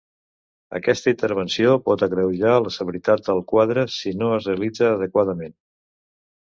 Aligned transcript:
Aquesta 0.79 1.11
intervenció 1.15 1.75
pot 1.91 2.07
agreujar 2.09 2.55
la 2.69 2.73
severitat 2.79 3.29
del 3.31 3.45
quadre 3.55 3.87
si 4.01 4.17
no 4.25 4.35
es 4.41 4.53
realitza 4.53 4.93
adequadament. 4.99 5.59